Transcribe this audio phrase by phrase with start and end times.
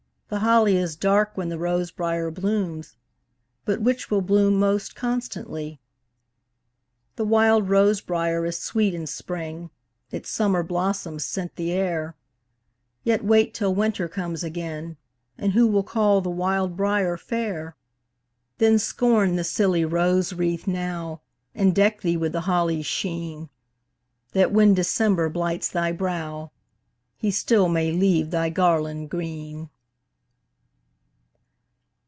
[0.33, 2.95] The holly is dark when the rose briar blooms,
[3.65, 5.81] But which will bloom most constantly?
[7.17, 9.71] The wild rose briar is sweet in spring,
[10.09, 12.15] Its summer blossoms scent the air;
[13.03, 14.95] Yet wait till winter comes again,
[15.37, 17.75] And who will call the wild briar fair?
[18.57, 21.19] Then, scorn the silly rose wreath now,
[21.53, 23.49] And deck thee with the holly's sheen,
[24.31, 26.51] That, when December blights thy brow,
[27.17, 29.69] He still may leave thy garland green.